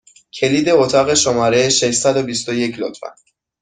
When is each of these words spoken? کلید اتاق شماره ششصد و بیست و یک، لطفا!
کلید 0.33 0.69
اتاق 0.69 1.13
شماره 1.13 1.69
ششصد 1.69 2.17
و 2.17 2.23
بیست 2.23 2.49
و 2.49 2.53
یک، 2.53 2.79
لطفا! 2.79 3.09